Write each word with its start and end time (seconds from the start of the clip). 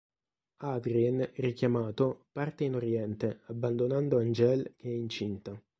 Adrien, 0.63 1.29
richiamato 1.35 2.25
parte 2.31 2.63
in 2.63 2.73
Oriente 2.73 3.41
abbandonando 3.49 4.17
Angèle 4.17 4.73
che 4.75 4.87
è 4.87 4.91
incinta. 4.93 5.61